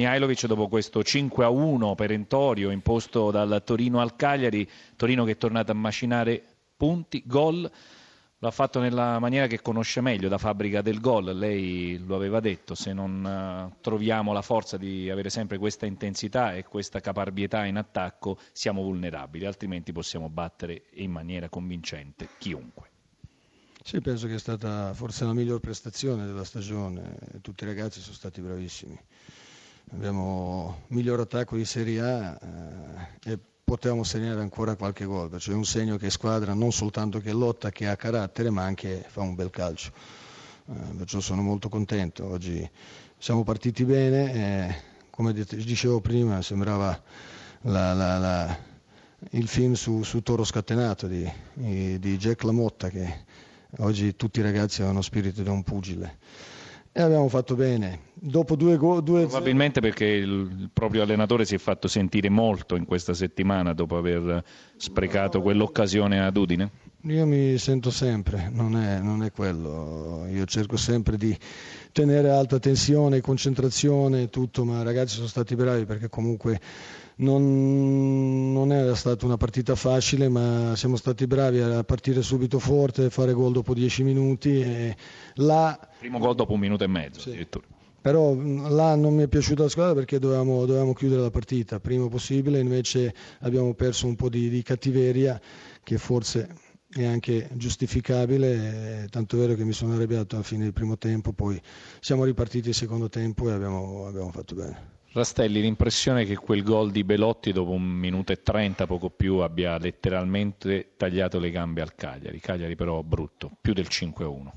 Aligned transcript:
Mihailovic 0.00 0.46
dopo 0.46 0.66
questo 0.68 1.00
5-1 1.00 1.94
perentorio 1.94 2.70
imposto 2.70 3.30
dal 3.30 3.60
Torino 3.62 4.00
al 4.00 4.16
Cagliari, 4.16 4.66
Torino 4.96 5.24
che 5.24 5.32
è 5.32 5.36
tornato 5.36 5.72
a 5.72 5.74
macinare 5.74 6.42
punti, 6.74 7.22
gol, 7.26 7.70
l'ha 8.38 8.50
fatto 8.50 8.80
nella 8.80 9.18
maniera 9.18 9.46
che 9.46 9.60
conosce 9.60 10.00
meglio, 10.00 10.28
da 10.28 10.38
fabbrica 10.38 10.80
del 10.80 11.00
gol, 11.00 11.36
lei 11.36 12.02
lo 12.02 12.16
aveva 12.16 12.40
detto, 12.40 12.74
se 12.74 12.94
non 12.94 13.22
uh, 13.22 13.76
troviamo 13.82 14.32
la 14.32 14.40
forza 14.40 14.78
di 14.78 15.10
avere 15.10 15.28
sempre 15.28 15.58
questa 15.58 15.84
intensità 15.84 16.54
e 16.54 16.64
questa 16.64 17.00
caparbietà 17.00 17.66
in 17.66 17.76
attacco 17.76 18.38
siamo 18.52 18.82
vulnerabili, 18.82 19.44
altrimenti 19.44 19.92
possiamo 19.92 20.30
battere 20.30 20.84
in 20.94 21.10
maniera 21.10 21.50
convincente 21.50 22.26
chiunque. 22.38 22.88
Sì, 23.84 24.00
penso 24.00 24.26
che 24.28 24.36
è 24.36 24.38
stata 24.38 24.94
forse 24.94 25.26
la 25.26 25.34
miglior 25.34 25.60
prestazione 25.60 26.24
della 26.24 26.44
stagione, 26.44 27.18
tutti 27.42 27.64
i 27.64 27.66
ragazzi 27.66 28.00
sono 28.00 28.14
stati 28.14 28.40
bravissimi 28.40 28.98
abbiamo 29.92 30.82
miglior 30.88 31.20
attacco 31.20 31.56
di 31.56 31.64
Serie 31.64 32.00
A 32.00 32.38
eh, 33.24 33.32
e 33.32 33.38
potevamo 33.64 34.02
segnare 34.04 34.40
ancora 34.40 34.76
qualche 34.76 35.04
gol, 35.04 35.38
cioè 35.38 35.54
un 35.54 35.64
segno 35.64 35.96
che 35.96 36.10
squadra 36.10 36.54
non 36.54 36.72
soltanto 36.72 37.20
che 37.20 37.32
lotta, 37.32 37.70
che 37.70 37.88
ha 37.88 37.96
carattere, 37.96 38.50
ma 38.50 38.62
anche 38.62 39.04
fa 39.08 39.20
un 39.20 39.34
bel 39.34 39.50
calcio. 39.50 39.92
Eh, 40.68 40.94
perciò 40.96 41.20
sono 41.20 41.42
molto 41.42 41.68
contento. 41.68 42.26
Oggi 42.26 42.68
siamo 43.18 43.42
partiti 43.42 43.84
bene, 43.84 44.34
e, 44.34 44.74
come 45.10 45.32
dicevo 45.32 46.00
prima, 46.00 46.42
sembrava 46.42 47.00
la, 47.62 47.92
la, 47.92 48.18
la, 48.18 48.58
il 49.30 49.48
film 49.48 49.74
su, 49.74 50.02
su 50.02 50.22
Toro 50.22 50.44
Scatenato 50.44 51.06
di, 51.06 51.30
di 51.54 52.16
Jack 52.16 52.42
Lamotta, 52.44 52.88
che 52.88 53.24
oggi 53.78 54.16
tutti 54.16 54.40
i 54.40 54.42
ragazzi 54.42 54.82
hanno 54.82 55.02
spirito 55.02 55.42
di 55.42 55.48
un 55.48 55.62
pugile 55.62 56.18
e 56.92 57.02
abbiamo 57.02 57.28
fatto 57.28 57.54
bene. 57.54 58.08
Dopo 58.14 58.56
due 58.56 58.76
gol. 58.76 59.02
Due 59.02 59.26
Probabilmente 59.26 59.80
perché 59.80 60.04
il 60.04 60.68
proprio 60.72 61.02
allenatore 61.02 61.44
si 61.44 61.54
è 61.54 61.58
fatto 61.58 61.88
sentire 61.88 62.28
molto 62.28 62.76
in 62.76 62.84
questa 62.84 63.14
settimana 63.14 63.72
dopo 63.72 63.96
aver 63.96 64.44
sprecato 64.76 65.40
quell'occasione 65.40 66.20
ad 66.20 66.36
Udine? 66.36 66.70
Io 67.04 67.24
mi 67.24 67.56
sento 67.56 67.90
sempre, 67.90 68.50
non 68.52 68.76
è, 68.76 68.98
non 69.00 69.22
è 69.22 69.32
quello. 69.32 70.26
Io 70.30 70.44
cerco 70.44 70.76
sempre 70.76 71.16
di 71.16 71.34
tenere 71.92 72.28
alta 72.30 72.58
tensione, 72.58 73.22
concentrazione, 73.22 74.28
tutto, 74.28 74.64
ma 74.64 74.80
i 74.80 74.84
ragazzi 74.84 75.14
sono 75.14 75.28
stati 75.28 75.54
bravi 75.54 75.86
perché 75.86 76.10
comunque 76.10 76.60
non, 77.16 78.52
non, 78.52 78.70
era 78.70 78.94
stata 78.94 79.24
una 79.24 79.38
partita 79.38 79.74
facile, 79.76 80.28
ma 80.28 80.76
siamo 80.76 80.96
stati 80.96 81.26
bravi 81.26 81.60
a 81.60 81.84
partire 81.84 82.20
subito 82.20 82.58
forte, 82.58 83.08
fare 83.08 83.32
gol 83.32 83.52
dopo 83.52 83.72
dieci 83.72 84.02
minuti. 84.02 84.60
E 84.60 84.96
là... 85.36 85.78
Primo 86.00 86.18
gol 86.18 86.34
dopo 86.34 86.54
un 86.54 86.60
minuto 86.60 86.82
e 86.82 86.88
mezzo 86.88 87.20
sì. 87.20 87.28
addirittura. 87.28 87.66
Però 88.00 88.34
là 88.34 88.94
non 88.94 89.14
mi 89.14 89.24
è 89.24 89.28
piaciuta 89.28 89.64
la 89.64 89.68
squadra 89.68 89.94
perché 89.94 90.18
dovevamo, 90.18 90.64
dovevamo 90.64 90.94
chiudere 90.94 91.20
la 91.20 91.30
partita 91.30 91.80
prima 91.80 92.08
possibile, 92.08 92.58
invece 92.58 93.14
abbiamo 93.40 93.74
perso 93.74 94.06
un 94.06 94.16
po' 94.16 94.30
di, 94.30 94.48
di 94.48 94.62
cattiveria 94.62 95.38
che 95.82 95.98
forse 95.98 96.48
è 96.90 97.04
anche 97.04 97.50
giustificabile, 97.52 99.06
tanto 99.10 99.36
è 99.36 99.38
vero 99.38 99.54
che 99.54 99.64
mi 99.64 99.72
sono 99.72 99.92
arrabbiato 99.92 100.34
alla 100.34 100.44
fine 100.44 100.64
del 100.64 100.72
primo 100.72 100.96
tempo, 100.96 101.32
poi 101.32 101.60
siamo 102.00 102.24
ripartiti 102.24 102.70
il 102.70 102.74
secondo 102.74 103.10
tempo 103.10 103.50
e 103.50 103.52
abbiamo, 103.52 104.06
abbiamo 104.06 104.30
fatto 104.30 104.54
bene. 104.54 104.98
Rastelli, 105.12 105.60
l'impressione 105.60 106.22
è 106.22 106.24
che 106.24 106.36
quel 106.36 106.62
gol 106.62 106.90
di 106.90 107.04
Belotti 107.04 107.52
dopo 107.52 107.72
un 107.72 107.82
minuto 107.82 108.32
e 108.32 108.42
trenta, 108.42 108.86
poco 108.86 109.10
più, 109.10 109.38
abbia 109.38 109.76
letteralmente 109.76 110.92
tagliato 110.96 111.38
le 111.38 111.50
gambe 111.50 111.82
al 111.82 111.94
Cagliari. 111.94 112.40
Cagliari 112.40 112.76
però 112.76 113.02
brutto, 113.02 113.50
più 113.60 113.72
del 113.72 113.88
5-1. 113.90 114.50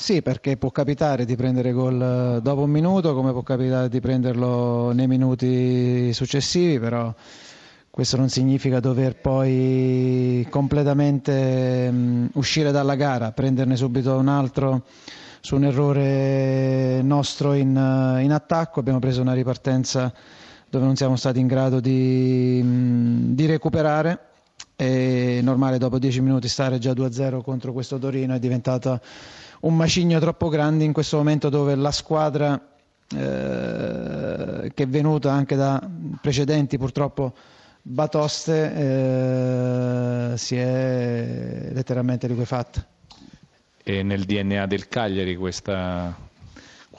Sì, 0.00 0.22
perché 0.22 0.56
può 0.56 0.70
capitare 0.70 1.24
di 1.24 1.34
prendere 1.34 1.72
gol 1.72 2.36
eh, 2.36 2.40
dopo 2.40 2.62
un 2.62 2.70
minuto, 2.70 3.14
come 3.14 3.32
può 3.32 3.42
capitare 3.42 3.88
di 3.88 3.98
prenderlo 3.98 4.92
nei 4.92 5.08
minuti 5.08 6.12
successivi, 6.12 6.78
però 6.78 7.12
questo 7.90 8.16
non 8.16 8.28
significa 8.28 8.78
dover 8.78 9.16
poi 9.16 10.46
completamente 10.50 11.88
um, 11.90 12.30
uscire 12.34 12.70
dalla 12.70 12.94
gara, 12.94 13.32
prenderne 13.32 13.74
subito 13.74 14.14
un 14.14 14.28
altro 14.28 14.84
su 15.40 15.56
un 15.56 15.64
errore 15.64 17.02
nostro 17.02 17.54
in, 17.54 17.76
eh, 17.76 18.22
in, 18.22 18.30
attacco, 18.30 18.78
abbiamo 18.78 19.00
preso 19.00 19.20
una 19.20 19.34
ripartenza 19.34 20.14
dove 20.70 20.84
non 20.84 20.94
siamo 20.94 21.16
stati 21.16 21.40
in 21.40 21.48
grado 21.48 21.80
di, 21.80 22.60
mm, 22.62 23.34
di 23.34 23.46
recuperare. 23.46 24.27
È 24.76 25.40
normale 25.42 25.78
dopo 25.78 25.98
10 25.98 26.20
minuti 26.20 26.48
stare 26.48 26.78
già 26.78 26.92
2-0 26.92 27.42
contro 27.42 27.72
questo 27.72 27.98
Torino, 27.98 28.34
è 28.34 28.38
diventato 28.38 29.00
un 29.60 29.74
macigno 29.74 30.20
troppo 30.20 30.48
grande 30.48 30.84
in 30.84 30.92
questo 30.92 31.16
momento 31.16 31.48
dove 31.48 31.74
la 31.74 31.90
squadra 31.90 32.54
eh, 33.10 34.70
che 34.74 34.82
è 34.82 34.86
venuta 34.86 35.32
anche 35.32 35.56
da 35.56 35.82
precedenti 36.20 36.76
purtroppo 36.78 37.34
batoste 37.82 38.74
eh, 40.32 40.36
si 40.36 40.56
è 40.56 41.70
letteralmente 41.72 42.28
liquefatta. 42.28 42.86
È 43.82 44.02
nel 44.02 44.24
DNA 44.24 44.66
del 44.66 44.88
Cagliari 44.88 45.34
questa, 45.36 46.14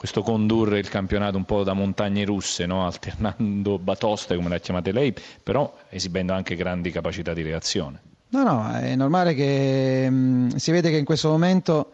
questo 0.00 0.22
condurre 0.22 0.78
il 0.78 0.88
campionato 0.88 1.36
un 1.36 1.44
po' 1.44 1.62
da 1.62 1.74
montagne 1.74 2.24
russe, 2.24 2.64
no? 2.64 2.86
alternando 2.86 3.78
batoste 3.78 4.34
come 4.34 4.48
l'ha 4.48 4.58
chiamate 4.58 4.92
lei, 4.92 5.14
però 5.42 5.76
esibendo 5.90 6.32
anche 6.32 6.56
grandi 6.56 6.90
capacità 6.90 7.34
di 7.34 7.42
reazione. 7.42 8.00
No, 8.30 8.42
no, 8.42 8.70
è 8.78 8.94
normale 8.94 9.34
che 9.34 10.08
mh, 10.08 10.14
mm, 10.14 10.48
si 10.56 10.70
vede 10.70 10.88
che 10.88 10.96
in 10.96 11.04
questo 11.04 11.28
momento, 11.28 11.90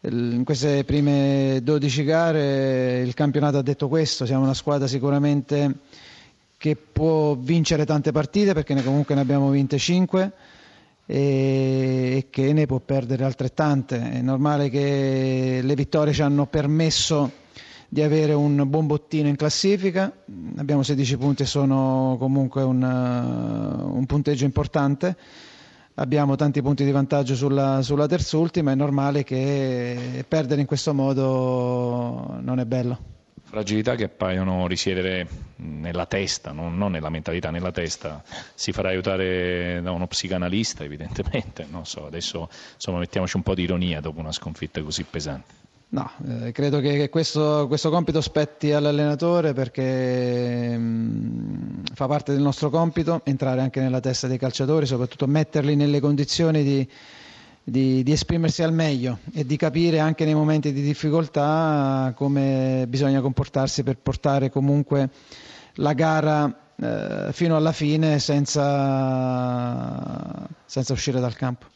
in 0.00 0.42
queste 0.42 0.82
prime 0.82 1.60
12 1.62 2.02
gare, 2.02 3.02
il 3.02 3.14
campionato 3.14 3.58
ha 3.58 3.62
detto 3.62 3.86
questo, 3.86 4.26
siamo 4.26 4.42
una 4.42 4.52
squadra 4.52 4.88
sicuramente 4.88 5.74
che 6.56 6.74
può 6.74 7.36
vincere 7.36 7.86
tante 7.86 8.10
partite 8.10 8.52
perché 8.52 8.74
ne 8.74 8.82
comunque 8.82 9.14
ne 9.14 9.20
abbiamo 9.20 9.48
vinte 9.50 9.78
5 9.78 10.32
e 11.10 12.26
che 12.28 12.52
ne 12.52 12.66
può 12.66 12.80
perdere 12.80 13.24
altrettante. 13.24 14.10
È 14.10 14.20
normale 14.20 14.68
che 14.68 15.60
le 15.62 15.74
vittorie 15.74 16.12
ci 16.12 16.20
hanno 16.20 16.44
permesso 16.46 17.30
di 17.88 18.02
avere 18.02 18.34
un 18.34 18.62
buon 18.68 18.86
bottino 18.86 19.26
in 19.28 19.36
classifica, 19.36 20.12
abbiamo 20.56 20.82
16 20.82 21.16
punti 21.16 21.44
e 21.44 21.46
sono 21.46 22.16
comunque 22.18 22.62
un, 22.62 22.82
un 22.82 24.04
punteggio 24.04 24.44
importante, 24.44 25.16
abbiamo 25.94 26.36
tanti 26.36 26.60
punti 26.60 26.84
di 26.84 26.90
vantaggio 26.90 27.34
sulla, 27.34 27.80
sulla 27.80 28.06
terzultima, 28.06 28.72
è 28.72 28.74
normale 28.74 29.24
che 29.24 30.22
perdere 30.28 30.60
in 30.60 30.66
questo 30.66 30.92
modo 30.92 32.36
non 32.42 32.60
è 32.60 32.66
bello. 32.66 33.16
Fragilità 33.48 33.94
che 33.94 34.04
appaiono 34.04 34.66
risiedere 34.66 35.26
nella 35.56 36.04
testa, 36.04 36.52
non, 36.52 36.76
non, 36.76 36.90
nella 36.90 37.08
mentalità, 37.08 37.50
nella 37.50 37.72
testa. 37.72 38.22
Si 38.54 38.72
farà 38.72 38.90
aiutare 38.90 39.80
da 39.82 39.90
uno 39.90 40.06
psicanalista, 40.06 40.84
evidentemente. 40.84 41.66
Non 41.70 41.86
so, 41.86 42.04
adesso 42.04 42.50
insomma, 42.74 42.98
mettiamoci 42.98 43.36
un 43.36 43.42
po' 43.42 43.54
di 43.54 43.62
ironia 43.62 44.00
dopo 44.00 44.20
una 44.20 44.32
sconfitta 44.32 44.82
così 44.82 45.02
pesante. 45.04 45.54
No, 45.90 46.10
eh, 46.28 46.52
credo 46.52 46.80
che, 46.80 47.08
questo, 47.08 47.64
questo, 47.66 47.88
compito 47.88 48.20
spetti 48.20 48.72
all'allenatore 48.72 49.54
perché 49.54 50.76
mh, 50.76 50.82
mm, 50.82 51.84
fa 51.94 52.06
parte 52.06 52.32
del 52.32 52.42
nostro 52.42 52.68
compito 52.68 53.22
entrare 53.24 53.62
anche 53.62 53.80
nella 53.80 54.00
testa 54.00 54.26
dei 54.26 54.36
calciatori, 54.36 54.84
soprattutto 54.84 55.26
metterli 55.26 55.74
nelle 55.74 56.00
condizioni 56.00 56.62
di 56.62 56.86
di, 57.70 58.02
di, 58.02 58.12
esprimersi 58.12 58.62
al 58.62 58.72
meglio 58.72 59.18
e 59.32 59.44
di 59.44 59.56
capire 59.56 59.98
anche 59.98 60.24
nei 60.24 60.34
momenti 60.34 60.72
di 60.72 60.80
difficoltà 60.80 62.12
come 62.16 62.86
bisogna 62.88 63.20
comportarsi 63.20 63.82
per 63.82 63.98
portare 63.98 64.50
comunque 64.50 65.10
la 65.74 65.92
gara 65.92 66.72
eh, 66.76 67.28
fino 67.32 67.56
alla 67.56 67.72
fine 67.72 68.18
senza, 68.18 68.66
senza 70.64 70.92
uscire 70.92 71.20
dal 71.20 71.34
campo. 71.36 71.68